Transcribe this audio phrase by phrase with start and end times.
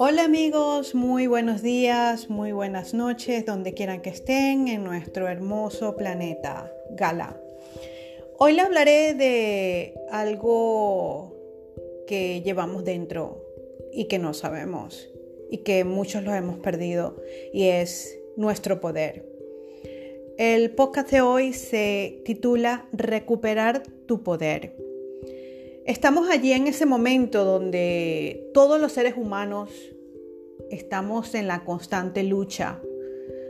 [0.00, 5.96] Hola amigos, muy buenos días, muy buenas noches, donde quieran que estén en nuestro hermoso
[5.96, 7.36] planeta Gala.
[8.38, 11.34] Hoy le hablaré de algo
[12.06, 13.44] que llevamos dentro
[13.92, 15.10] y que no sabemos
[15.50, 17.16] y que muchos lo hemos perdido
[17.52, 19.26] y es nuestro poder.
[20.38, 24.76] El podcast de hoy se titula Recuperar tu poder.
[25.88, 29.70] Estamos allí en ese momento donde todos los seres humanos
[30.70, 32.78] estamos en la constante lucha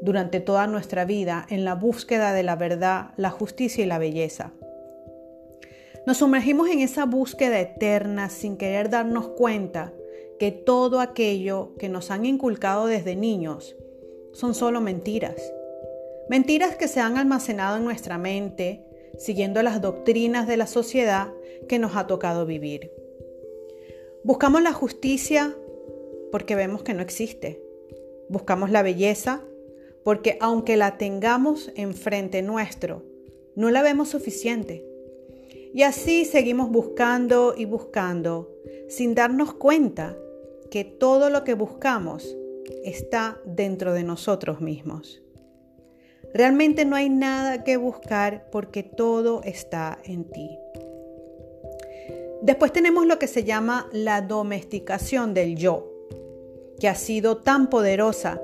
[0.00, 4.52] durante toda nuestra vida en la búsqueda de la verdad, la justicia y la belleza.
[6.06, 9.92] Nos sumergimos en esa búsqueda eterna sin querer darnos cuenta
[10.38, 13.74] que todo aquello que nos han inculcado desde niños
[14.32, 15.52] son solo mentiras.
[16.28, 18.86] Mentiras que se han almacenado en nuestra mente
[19.20, 21.32] siguiendo las doctrinas de la sociedad
[21.68, 22.90] que nos ha tocado vivir.
[24.24, 25.54] Buscamos la justicia
[26.32, 27.62] porque vemos que no existe.
[28.28, 29.44] Buscamos la belleza
[30.04, 33.04] porque aunque la tengamos enfrente nuestro,
[33.54, 34.86] no la vemos suficiente.
[35.74, 38.50] Y así seguimos buscando y buscando
[38.88, 40.16] sin darnos cuenta
[40.70, 42.36] que todo lo que buscamos
[42.84, 45.22] está dentro de nosotros mismos.
[46.32, 50.58] Realmente no hay nada que buscar porque todo está en ti.
[52.42, 55.92] Después tenemos lo que se llama la domesticación del yo,
[56.78, 58.40] que ha sido tan poderosa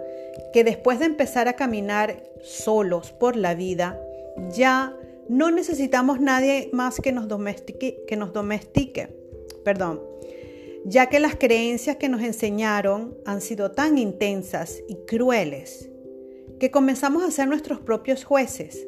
[0.52, 3.98] que después de empezar a caminar solos por la vida,
[4.50, 4.94] ya
[5.28, 9.08] no necesitamos nadie más que nos domestique, que nos domestique.
[9.64, 10.02] Perdón.
[10.84, 15.90] Ya que las creencias que nos enseñaron han sido tan intensas y crueles
[16.58, 18.86] que comenzamos a ser nuestros propios jueces,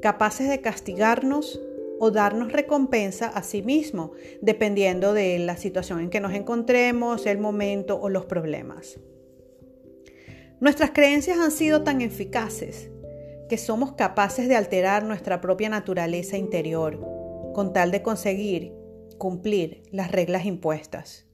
[0.00, 1.60] capaces de castigarnos
[1.98, 7.38] o darnos recompensa a sí mismo, dependiendo de la situación en que nos encontremos, el
[7.38, 8.98] momento o los problemas.
[10.60, 12.90] Nuestras creencias han sido tan eficaces
[13.48, 17.00] que somos capaces de alterar nuestra propia naturaleza interior
[17.52, 18.72] con tal de conseguir
[19.18, 21.26] cumplir las reglas impuestas.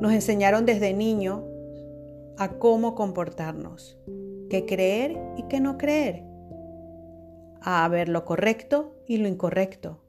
[0.00, 1.44] Nos enseñaron desde niño
[2.36, 3.98] a cómo comportarnos,
[4.50, 6.24] qué creer y qué no creer,
[7.60, 10.00] a ver lo correcto y lo incorrecto.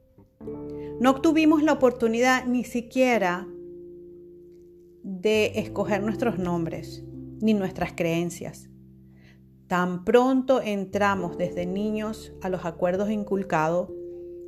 [0.99, 3.47] No obtuvimos la oportunidad ni siquiera
[5.03, 7.03] de escoger nuestros nombres
[7.41, 8.69] ni nuestras creencias.
[9.67, 13.91] Tan pronto entramos desde niños a los acuerdos inculcados,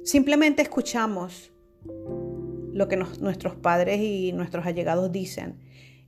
[0.03, 1.52] simplemente escuchamos
[2.74, 5.59] lo que nuestros padres y nuestros allegados dicen.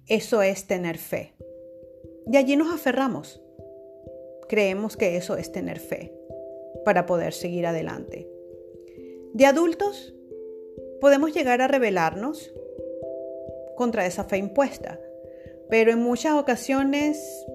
[0.06, 1.36] Eso es tener fe.
[2.32, 3.42] Y allí nos aferramos.
[4.50, 6.12] Creemos que eso es tener fe
[6.84, 8.28] para poder seguir adelante.
[9.34, 10.16] De adultos,
[11.00, 12.52] podemos llegar a rebelarnos
[13.76, 15.00] contra esa fe impuesta,
[15.70, 17.46] pero en muchas ocasiones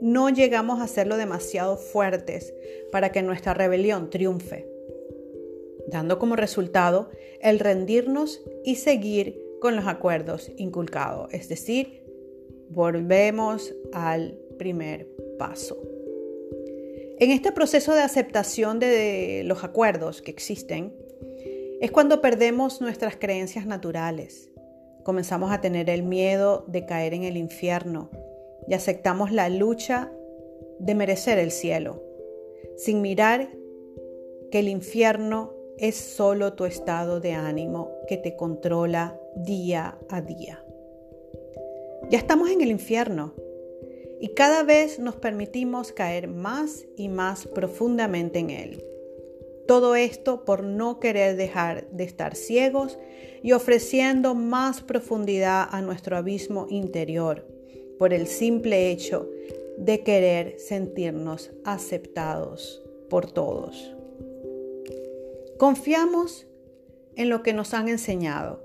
[0.00, 2.54] no llegamos a serlo demasiado fuertes
[2.92, 4.68] para que nuestra rebelión triunfe,
[5.88, 12.04] dando como resultado el rendirnos y seguir con los acuerdos inculcados, es decir,
[12.68, 15.08] volvemos al primer
[15.38, 15.95] paso.
[17.18, 20.94] En este proceso de aceptación de los acuerdos que existen,
[21.80, 24.50] es cuando perdemos nuestras creencias naturales.
[25.02, 28.10] Comenzamos a tener el miedo de caer en el infierno
[28.68, 30.12] y aceptamos la lucha
[30.78, 32.02] de merecer el cielo,
[32.76, 33.48] sin mirar
[34.50, 40.62] que el infierno es solo tu estado de ánimo que te controla día a día.
[42.10, 43.32] Ya estamos en el infierno
[44.20, 48.84] y cada vez nos permitimos caer más y más profundamente en él.
[49.66, 52.98] Todo esto por no querer dejar de estar ciegos
[53.42, 57.46] y ofreciendo más profundidad a nuestro abismo interior,
[57.98, 59.28] por el simple hecho
[59.76, 63.94] de querer sentirnos aceptados por todos.
[65.58, 66.46] Confiamos
[67.16, 68.62] en lo que nos han enseñado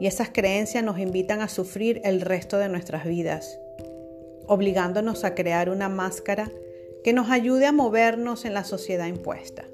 [0.00, 3.58] y esas creencias nos invitan a sufrir el resto de nuestras vidas,
[4.50, 6.50] obligándonos a crear una máscara
[7.04, 9.68] que nos ayude a movernos en la sociedad impuesta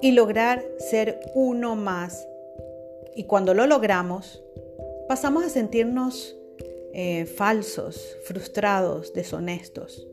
[0.00, 2.24] y lograr ser uno más.
[3.16, 4.44] Y cuando lo logramos,
[5.08, 6.38] pasamos a sentirnos
[6.94, 10.06] eh, falsos, frustrados, deshonestos.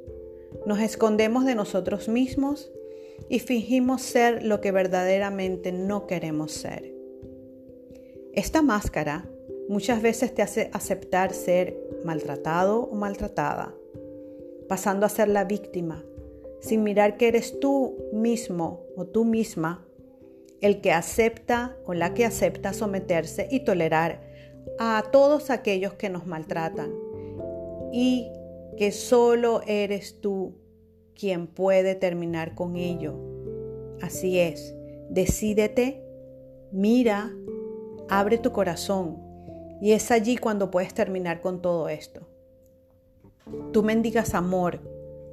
[0.65, 2.71] Nos escondemos de nosotros mismos
[3.30, 6.95] y fingimos ser lo que verdaderamente no queremos ser.
[8.33, 9.30] Esta máscara
[9.69, 13.73] muchas veces te hace aceptar ser maltratado o maltratada,
[14.67, 16.03] pasando a ser la víctima,
[16.59, 19.85] sin mirar que eres tú mismo o tú misma
[20.61, 24.21] el que acepta o la que acepta someterse y tolerar
[24.79, 26.91] a todos aquellos que nos maltratan
[27.91, 28.31] y
[28.77, 30.55] que solo eres tú
[31.15, 33.15] quien puede terminar con ello.
[34.01, 34.75] Así es,
[35.09, 36.03] decídete,
[36.71, 37.31] mira,
[38.09, 39.26] abre tu corazón
[39.81, 42.27] y es allí cuando puedes terminar con todo esto.
[43.71, 44.81] Tú mendigas amor,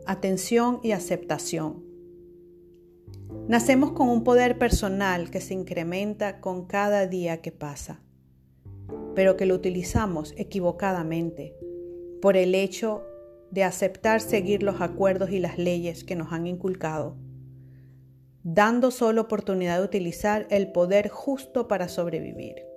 [0.06, 1.84] atención y aceptación.
[3.48, 8.00] Nacemos con un poder personal que se incrementa con cada día que pasa,
[9.14, 11.56] pero que lo utilizamos equivocadamente
[12.22, 13.04] por el hecho
[13.50, 17.16] de aceptar seguir los acuerdos y las leyes que nos han inculcado,
[18.42, 22.73] dando solo oportunidad de utilizar el poder justo para sobrevivir.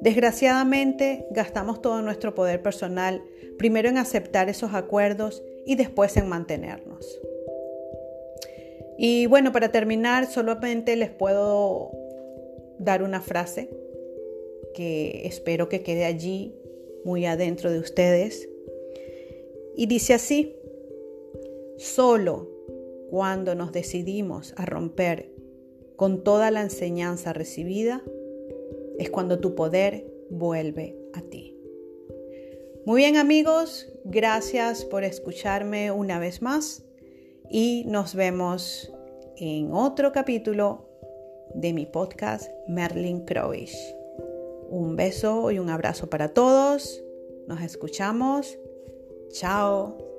[0.00, 3.22] Desgraciadamente, gastamos todo nuestro poder personal
[3.58, 7.20] primero en aceptar esos acuerdos y después en mantenernos.
[8.96, 11.90] Y bueno, para terminar, solamente les puedo
[12.78, 13.70] dar una frase
[14.74, 16.54] que espero que quede allí
[17.04, 18.48] muy adentro de ustedes.
[19.76, 20.56] Y dice así,
[21.76, 22.48] solo
[23.10, 25.30] cuando nos decidimos a romper
[25.96, 28.02] con toda la enseñanza recibida,
[29.00, 31.56] es cuando tu poder vuelve a ti.
[32.84, 36.84] Muy bien amigos, gracias por escucharme una vez más
[37.48, 38.92] y nos vemos
[39.38, 40.86] en otro capítulo
[41.54, 43.76] de mi podcast Merlin Crowish.
[44.68, 47.02] Un beso y un abrazo para todos.
[47.48, 48.58] Nos escuchamos.
[49.30, 50.09] Chao.